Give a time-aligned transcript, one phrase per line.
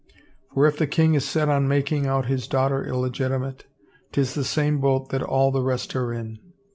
[0.55, 3.65] For if the king is set on making out his daughter illegitimate—
[4.11, 6.39] 'tis the same boat that all the rest are in